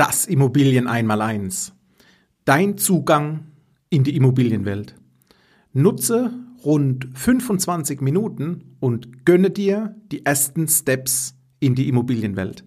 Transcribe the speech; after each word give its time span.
Das 0.00 0.24
Immobilien 0.24 0.86
einmal-eins. 0.86 1.74
Dein 2.46 2.78
Zugang 2.78 3.48
in 3.90 4.02
die 4.02 4.16
Immobilienwelt. 4.16 4.94
Nutze 5.74 6.32
rund 6.64 7.06
25 7.12 8.00
Minuten 8.00 8.78
und 8.80 9.26
gönne 9.26 9.50
dir 9.50 9.94
die 10.10 10.24
ersten 10.24 10.68
Steps 10.68 11.34
in 11.58 11.74
die 11.74 11.86
Immobilienwelt. 11.86 12.64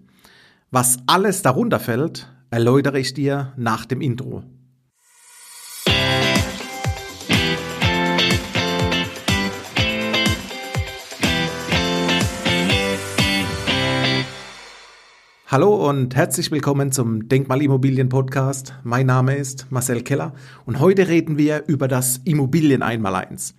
Was 0.70 0.98
alles 1.08 1.42
darunter 1.42 1.80
fällt, 1.80 2.32
erläutere 2.50 3.00
ich 3.00 3.14
dir 3.14 3.52
nach 3.56 3.84
dem 3.84 4.00
Intro. 4.00 4.44
Hallo 15.54 15.88
und 15.88 16.16
herzlich 16.16 16.50
willkommen 16.50 16.90
zum 16.90 17.28
Denkmalimmobilien 17.28 18.08
Podcast. 18.08 18.74
Mein 18.82 19.06
Name 19.06 19.36
ist 19.36 19.70
Marcel 19.70 20.02
Keller 20.02 20.34
und 20.66 20.80
heute 20.80 21.06
reden 21.06 21.38
wir 21.38 21.62
über 21.68 21.86
das 21.86 22.20
Immobilien 22.24 22.82
einmaleins. 22.82 23.54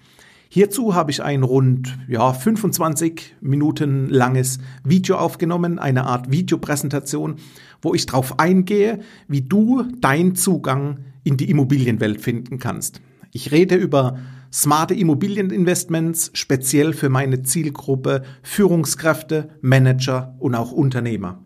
Hierzu 0.49 0.93
habe 0.93 1.11
ich 1.11 1.23
ein 1.23 1.43
rund 1.43 1.97
ja, 2.09 2.33
25 2.33 3.37
Minuten 3.39 4.09
langes 4.09 4.59
Video 4.83 5.15
aufgenommen, 5.15 5.79
eine 5.79 6.05
Art 6.05 6.29
Videopräsentation, 6.29 7.37
wo 7.81 7.93
ich 7.93 8.05
darauf 8.05 8.39
eingehe, 8.39 8.99
wie 9.29 9.43
du 9.43 9.83
deinen 10.01 10.35
Zugang 10.35 10.99
in 11.23 11.37
die 11.37 11.49
Immobilienwelt 11.49 12.19
finden 12.19 12.59
kannst. 12.59 12.99
Ich 13.31 13.53
rede 13.53 13.75
über 13.75 14.17
smarte 14.51 14.95
Immobilieninvestments, 14.95 16.31
speziell 16.33 16.91
für 16.91 17.07
meine 17.07 17.43
Zielgruppe 17.43 18.23
Führungskräfte, 18.43 19.47
Manager 19.61 20.35
und 20.39 20.55
auch 20.55 20.73
Unternehmer. 20.73 21.44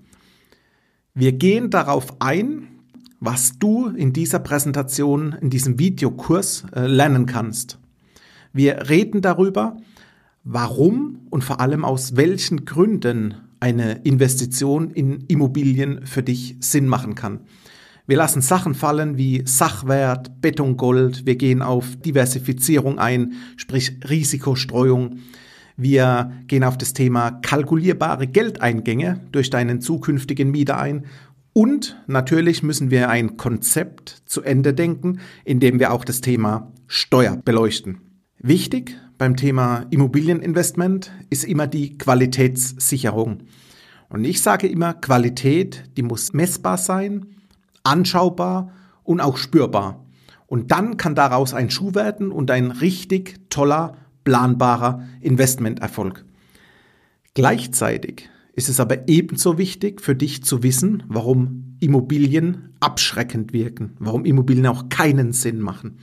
Wir 1.19 1.33
gehen 1.33 1.69
darauf 1.69 2.21
ein, 2.21 2.69
was 3.19 3.59
du 3.59 3.87
in 3.87 4.13
dieser 4.13 4.39
Präsentation, 4.39 5.35
in 5.41 5.49
diesem 5.49 5.77
Videokurs 5.77 6.63
äh, 6.73 6.87
lernen 6.87 7.25
kannst. 7.25 7.77
Wir 8.53 8.87
reden 8.89 9.19
darüber, 9.19 9.75
warum 10.45 11.27
und 11.29 11.43
vor 11.43 11.59
allem 11.59 11.83
aus 11.83 12.15
welchen 12.15 12.63
Gründen 12.63 13.33
eine 13.59 13.99
Investition 14.05 14.91
in 14.91 15.25
Immobilien 15.27 16.05
für 16.05 16.23
dich 16.23 16.55
Sinn 16.61 16.87
machen 16.87 17.15
kann. 17.15 17.41
Wir 18.07 18.15
lassen 18.15 18.41
Sachen 18.41 18.73
fallen 18.73 19.17
wie 19.17 19.43
Sachwert, 19.45 20.39
Betongold, 20.39 21.25
wir 21.25 21.35
gehen 21.35 21.61
auf 21.61 21.97
Diversifizierung 21.97 22.97
ein, 22.97 23.33
sprich 23.57 23.97
Risikostreuung. 24.09 25.19
Wir 25.81 26.33
gehen 26.47 26.65
auf 26.65 26.77
das 26.77 26.91
Thema 26.91 27.31
kalkulierbare 27.31 28.27
Geldeingänge 28.27 29.21
durch 29.31 29.49
deinen 29.49 29.79
zukünftigen 29.79 30.51
Mieter 30.51 30.77
ein. 30.77 31.05
Und 31.53 31.97
natürlich 32.05 32.63
müssen 32.63 32.91
wir 32.91 33.09
ein 33.09 33.37
Konzept 33.37 34.23
zu 34.25 34.41
Ende 34.41 34.73
denken, 34.73 35.21
indem 35.45 35.79
wir 35.79 35.93
auch 35.93 36.03
das 36.03 36.19
Thema 36.19 36.73
Steuer 36.87 37.37
beleuchten. 37.37 38.01
Wichtig 38.39 38.97
beim 39.17 39.37
Thema 39.37 39.85
Immobilieninvestment 39.89 41.13
ist 41.29 41.45
immer 41.45 41.65
die 41.65 41.97
Qualitätssicherung. 41.97 43.43
Und 44.09 44.25
ich 44.25 44.41
sage 44.41 44.67
immer, 44.67 44.93
Qualität, 44.93 45.85
die 45.95 46.03
muss 46.03 46.33
messbar 46.33 46.77
sein, 46.77 47.25
anschaubar 47.83 48.73
und 49.03 49.21
auch 49.21 49.37
spürbar. 49.37 50.05
Und 50.45 50.71
dann 50.71 50.97
kann 50.97 51.15
daraus 51.15 51.53
ein 51.53 51.69
Schuh 51.69 51.95
werden 51.95 52.33
und 52.33 52.51
ein 52.51 52.71
richtig 52.71 53.49
toller 53.49 53.95
planbarer 54.29 55.01
Investmenterfolg. 55.21 56.23
Gleichzeitig 57.33 58.29
ist 58.53 58.69
es 58.69 58.79
aber 58.79 59.07
ebenso 59.07 59.57
wichtig 59.57 60.01
für 60.01 60.13
dich 60.15 60.43
zu 60.43 60.61
wissen, 60.61 61.01
warum 61.07 61.77
Immobilien 61.79 62.75
abschreckend 62.79 63.53
wirken, 63.53 63.95
warum 63.97 64.25
Immobilien 64.25 64.67
auch 64.67 64.87
keinen 64.89 65.33
Sinn 65.33 65.59
machen. 65.61 65.97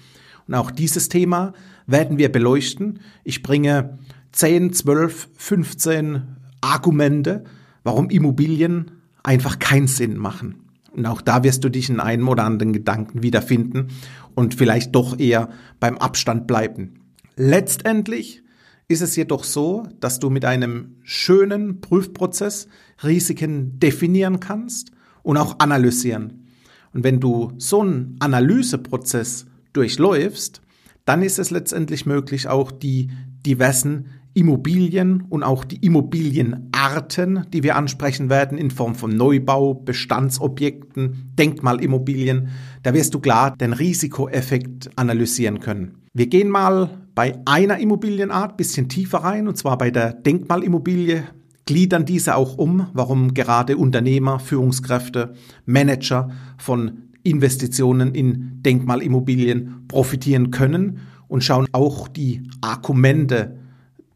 Und 0.49 0.55
auch 0.55 0.73
dieses 0.73 1.09
Thema 1.09 1.53
werden 1.87 2.19
wir 2.19 2.33
beleuchten. 2.33 2.99
Ich 3.23 3.45
bringe 3.45 3.97
10, 4.33 4.73
12, 4.73 5.29
15 5.37 6.23
Argumente, 6.61 7.45
warum 7.85 8.11
Immobilien 8.11 8.91
einfach 9.23 9.61
keinen 9.61 9.87
Sinn 9.87 10.17
machen. 10.17 10.65
Und 10.91 11.07
auch 11.07 11.21
da 11.21 11.45
wirst 11.45 11.63
du 11.63 11.69
dich 11.69 11.91
in 11.91 12.01
einem 12.01 12.27
oder 12.27 12.43
anderen 12.43 12.73
Gedanken 12.73 13.23
wiederfinden 13.23 13.87
und 14.35 14.57
vielleicht 14.57 14.97
doch 14.97 15.17
eher 15.17 15.49
beim 15.79 15.97
Abstand 15.99 16.49
bleiben. 16.49 17.06
Letztendlich 17.37 18.43
ist 18.89 19.03
es 19.03 19.15
jedoch 19.15 19.45
so, 19.45 19.87
dass 20.01 20.19
du 20.19 20.31
mit 20.31 20.45
einem 20.45 20.97
schönen 21.03 21.81
Prüfprozess 21.81 22.69
Risiken 23.03 23.79
definieren 23.79 24.41
kannst 24.41 24.93
und 25.23 25.37
auch 25.37 25.59
analysieren. 25.59 26.47
Und 26.95 27.05
wenn 27.05 27.21
du 27.21 27.53
so 27.59 27.83
einen 27.83 28.17
Analyseprozess 28.21 29.47
durchläufst, 29.75 30.63
dann 31.05 31.23
ist 31.23 31.39
es 31.39 31.51
letztendlich 31.51 32.07
möglich, 32.07 32.49
auch 32.49 32.73
die 32.73 33.11
diversen 33.45 34.07
Immobilien 34.37 35.25
und 35.31 35.43
auch 35.43 35.65
die 35.65 35.85
Immobilienarten, 35.85 37.47
die 37.53 37.63
wir 37.63 37.75
ansprechen 37.75 38.29
werden, 38.29 38.59
in 38.59 38.71
Form 38.71 38.95
von 38.95 39.17
Neubau, 39.17 39.73
Bestandsobjekten, 39.73 41.33
Denkmalimmobilien, 41.39 42.49
da 42.83 42.93
wirst 42.93 43.15
du 43.15 43.21
klar 43.21 43.57
den 43.57 43.73
Risikoeffekt 43.73 44.91
analysieren 44.97 45.61
können. 45.61 46.03
Wir 46.13 46.27
gehen 46.27 46.51
mal 46.51 46.91
bei 47.15 47.41
einer 47.47 47.79
Immobilienart 47.79 48.59
bisschen 48.59 48.91
tiefer 48.91 49.19
rein, 49.19 49.49
und 49.49 49.57
zwar 49.57 49.79
bei 49.79 49.91
der 49.91 50.13
Denkmalimmobilie, 50.13 51.25
gliedern 51.65 52.05
diese 52.05 52.37
auch 52.37 52.59
um, 52.59 52.89
warum? 52.93 53.33
Gerade 53.33 53.79
Unternehmer, 53.79 54.39
Führungskräfte, 54.39 55.33
Manager 55.65 56.31
von 56.59 57.05
Investitionen 57.23 58.15
in 58.15 58.63
Denkmalimmobilien 58.63 59.87
profitieren 59.89 60.51
können 60.51 60.99
und 61.27 61.43
schauen 61.43 61.67
auch 61.73 62.07
die 62.07 62.49
Argumente 62.61 63.66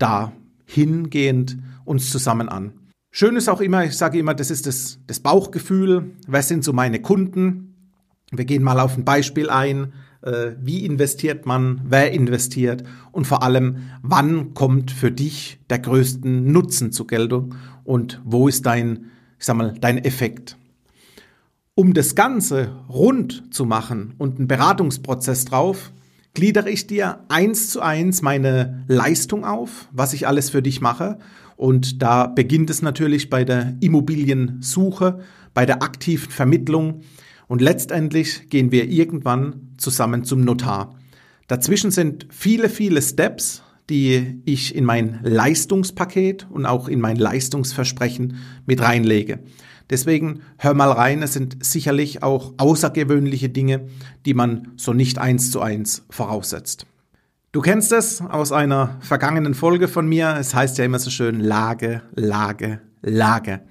dahingehend 0.01 1.59
uns 1.85 2.11
zusammen 2.11 2.49
an. 2.49 2.73
Schön 3.13 3.37
ist 3.37 3.49
auch 3.49 3.61
immer, 3.61 3.85
ich 3.85 3.97
sage 3.97 4.19
immer, 4.19 4.35
das 4.35 4.51
ist 4.51 4.67
das, 4.67 4.99
das 5.07 5.21
Bauchgefühl. 5.21 6.13
Wer 6.29 6.43
sind 6.43 6.65
so 6.65 6.73
meine 6.73 7.01
Kunden? 7.01 7.75
Wir 8.31 8.45
gehen 8.45 8.63
mal 8.63 8.79
auf 8.79 8.97
ein 8.97 9.05
Beispiel 9.05 9.51
ein. 9.51 9.93
Äh, 10.23 10.53
wie 10.61 10.85
investiert 10.85 11.45
man? 11.45 11.81
Wer 11.85 12.13
investiert? 12.13 12.85
Und 13.11 13.27
vor 13.27 13.43
allem, 13.43 13.79
wann 14.03 14.55
kommt 14.55 14.93
für 14.93 15.11
dich 15.11 15.59
der 15.71 15.81
größten 15.81 16.53
Nutzen 16.53 16.93
zur 16.93 17.09
Geltung? 17.09 17.57
Und 17.83 18.21
wo 18.25 18.47
ist 18.47 18.67
dein, 18.67 19.07
ich 19.39 19.47
sag 19.47 19.57
mal, 19.57 19.75
dein 19.81 19.99
Effekt? 19.99 20.57
Um 21.75 21.95
das 21.95 22.15
Ganze 22.15 22.77
rund 22.89 23.53
zu 23.53 23.65
machen 23.65 24.15
und 24.19 24.39
einen 24.39 24.47
Beratungsprozess 24.47 25.47
drauf, 25.47 25.91
gliedere 26.35 26.71
ich 26.71 26.87
dir 26.87 27.21
eins 27.29 27.71
zu 27.71 27.81
eins 27.81 28.23
meine 28.23 28.85
Leistung 28.87 29.45
auf, 29.45 29.89
was 29.93 30.13
ich 30.13 30.27
alles 30.27 30.51
für 30.51 30.63
dich 30.63 30.81
mache. 30.81 31.19
Und 31.57 32.03
da 32.03 32.27
beginnt 32.27 32.71
es 32.71 32.83
natürlich 32.83 33.29
bei 33.31 33.45
der 33.45 33.77
Immobiliensuche, 33.81 35.21
bei 35.53 35.67
der 35.67 35.83
aktiven 35.83 36.31
Vermittlung. 36.31 37.03
Und 37.49 37.61
letztendlich 37.61 38.49
gehen 38.49 38.71
wir 38.71 38.89
irgendwann 38.89 39.75
zusammen 39.77 40.25
zum 40.25 40.43
Notar. 40.43 40.95
Dazwischen 41.49 41.91
sind 41.91 42.27
viele, 42.31 42.69
viele 42.69 43.03
Steps, 43.03 43.63
die 43.91 44.41
ich 44.45 44.75
in 44.75 44.85
mein 44.85 45.19
Leistungspaket 45.25 46.47
und 46.49 46.65
auch 46.65 46.87
in 46.87 47.01
mein 47.01 47.17
Leistungsversprechen 47.17 48.37
mit 48.67 48.81
reinlege. 48.81 49.41
Deswegen 49.91 50.43
hör 50.57 50.73
mal 50.75 50.93
rein, 50.93 51.23
es 51.23 51.33
sind 51.33 51.65
sicherlich 51.65 52.23
auch 52.23 52.55
außergewöhnliche 52.59 53.49
Dinge, 53.49 53.89
die 54.25 54.35
man 54.35 54.69
so 54.77 54.93
nicht 54.93 55.19
eins 55.19 55.51
zu 55.51 55.61
eins 55.61 56.07
voraussetzt. 56.11 56.87
Du 57.53 57.61
kennst 57.61 57.91
es 57.91 58.21
aus 58.21 58.53
einer 58.53 58.97
vergangenen 59.01 59.55
Folge 59.55 59.89
von 59.89 60.09
mir. 60.09 60.37
Es 60.39 60.55
heißt 60.55 60.79
ja 60.79 60.85
immer 60.85 61.01
so 61.01 61.11
schön 61.11 61.41
Lage, 61.41 62.03
Lage, 62.15 62.81
Lage. 63.03 63.63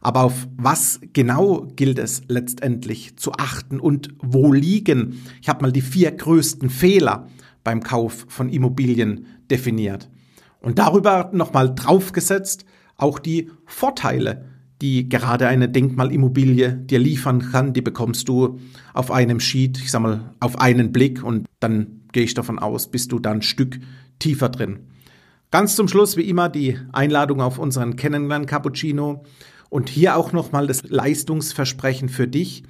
Aber 0.00 0.24
auf 0.24 0.48
was 0.56 1.00
genau 1.12 1.68
gilt 1.76 2.00
es 2.00 2.22
letztendlich 2.26 3.16
zu 3.16 3.32
achten 3.34 3.78
und 3.78 4.08
wo 4.18 4.52
liegen? 4.52 5.22
Ich 5.40 5.48
habe 5.48 5.62
mal 5.62 5.72
die 5.72 5.82
vier 5.82 6.10
größten 6.10 6.70
Fehler 6.70 7.28
beim 7.62 7.82
Kauf 7.82 8.26
von 8.28 8.48
Immobilien 8.48 9.26
definiert. 9.50 10.10
Und 10.60 10.80
darüber 10.80 11.30
nochmal 11.32 11.72
draufgesetzt 11.72 12.64
auch 12.96 13.18
die 13.18 13.50
Vorteile, 13.64 14.44
die 14.80 15.08
gerade 15.08 15.46
eine 15.48 15.68
Denkmalimmobilie 15.68 16.72
dir 16.72 16.98
liefern 16.98 17.50
kann, 17.50 17.72
die 17.72 17.82
bekommst 17.82 18.28
du 18.28 18.58
auf 18.94 19.10
einem 19.10 19.40
Sheet, 19.40 19.78
ich 19.78 19.90
sag 19.90 20.00
mal, 20.00 20.34
auf 20.40 20.58
einen 20.58 20.92
Blick 20.92 21.22
und 21.22 21.46
dann 21.60 22.02
gehe 22.12 22.24
ich 22.24 22.34
davon 22.34 22.58
aus, 22.58 22.90
bist 22.90 23.12
du 23.12 23.18
dann 23.18 23.38
ein 23.38 23.42
Stück 23.42 23.78
tiefer 24.18 24.48
drin. 24.48 24.80
Ganz 25.50 25.76
zum 25.76 25.88
Schluss, 25.88 26.16
wie 26.16 26.28
immer, 26.28 26.48
die 26.48 26.78
Einladung 26.92 27.40
auf 27.40 27.58
unseren 27.58 27.96
Kennenlernen 27.96 28.46
Cappuccino 28.46 29.24
und 29.68 29.88
hier 29.88 30.16
auch 30.16 30.32
nochmal 30.32 30.66
das 30.66 30.82
Leistungsversprechen 30.88 32.08
für 32.08 32.28
dich. 32.28 32.62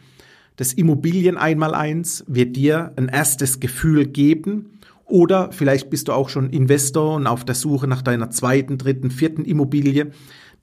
Das 0.56 0.72
Immobilien 0.72 1.36
einmal 1.36 1.74
eins 1.74 2.24
wird 2.26 2.56
dir 2.56 2.92
ein 2.96 3.08
erstes 3.08 3.60
Gefühl 3.60 4.06
geben 4.06 4.80
oder 5.04 5.50
vielleicht 5.52 5.90
bist 5.90 6.08
du 6.08 6.12
auch 6.12 6.28
schon 6.28 6.50
Investor 6.50 7.16
und 7.16 7.26
auf 7.26 7.44
der 7.44 7.54
Suche 7.54 7.86
nach 7.86 8.02
deiner 8.02 8.30
zweiten, 8.30 8.78
dritten, 8.78 9.10
vierten 9.10 9.44
Immobilie. 9.44 10.12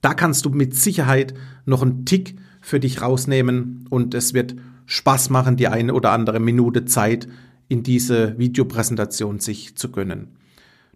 Da 0.00 0.14
kannst 0.14 0.44
du 0.44 0.50
mit 0.50 0.74
Sicherheit 0.74 1.34
noch 1.64 1.82
einen 1.82 2.04
Tick 2.04 2.36
für 2.60 2.80
dich 2.80 3.02
rausnehmen 3.02 3.86
und 3.90 4.14
es 4.14 4.34
wird 4.34 4.54
Spaß 4.86 5.30
machen, 5.30 5.56
die 5.56 5.68
eine 5.68 5.94
oder 5.94 6.12
andere 6.12 6.40
Minute 6.40 6.84
Zeit 6.84 7.28
in 7.68 7.82
diese 7.82 8.38
Videopräsentation 8.38 9.38
sich 9.40 9.76
zu 9.76 9.90
gönnen. 9.90 10.38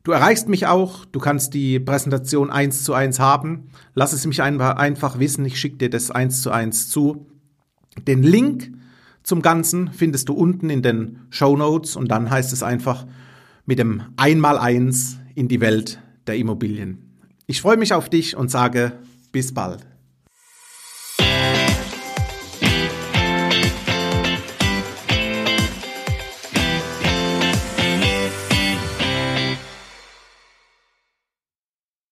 Du 0.05 0.11
erreichst 0.11 0.49
mich 0.49 0.67
auch, 0.67 1.05
du 1.05 1.21
kannst 1.21 1.55
die 1.55 1.79
Präsentation 1.79 2.51
eins 2.51 2.83
zu 2.83 2.93
eins 2.93 3.21
haben. 3.21 3.69
Lass 3.95 4.13
es 4.13 4.27
mich 4.27 4.43
einfach 4.43 5.19
wissen, 5.19 5.45
ich 5.45 5.61
schicke 5.61 5.77
dir 5.77 5.91
das 5.91 6.11
eins 6.11 6.43
zu 6.43 6.51
eins 6.51 6.89
zu. 6.89 7.27
Den 8.09 8.23
Link 8.23 8.73
zum 9.23 9.43
Ganzen 9.43 9.91
findest 9.93 10.29
du 10.29 10.33
unten 10.33 10.71
in 10.71 10.83
den 10.83 11.21
Show 11.31 11.57
Notes 11.57 11.95
und 11.95 12.09
dann 12.11 12.31
heißt 12.31 12.53
es 12.53 12.65
einfach 12.65 13.07
mit 13.65 13.79
dem 13.79 14.03
Einmaleins 14.17 15.19
in 15.37 15.47
die 15.47 15.61
Welt 15.61 16.01
der 16.27 16.37
Immobilien. 16.37 17.12
Ich 17.53 17.61
freue 17.61 17.77
mich 17.77 17.93
auf 17.93 18.09
dich 18.09 18.35
und 18.35 18.51
sage 18.51 18.93
bis 19.31 19.53
bald. 19.53 19.81